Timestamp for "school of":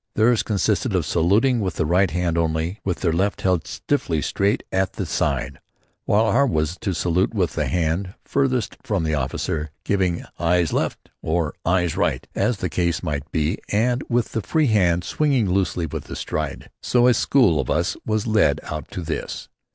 17.13-17.69